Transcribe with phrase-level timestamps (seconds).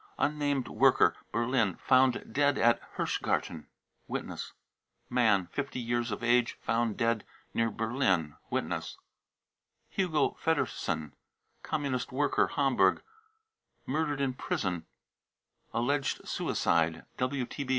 [0.17, 3.67] unnamed worker, Berlin, found dead at Hirschgarten.
[4.07, 4.53] (Witness.)
[5.11, 8.97] man, 50 years of age, found dead near Berlin.'/ (Witness.)
[9.91, 11.11] hugo feddersen,
[11.61, 13.03] Communist worker, Hamburg,
[13.85, 14.87] murdered in prison,
[15.71, 17.05] alleged suicide.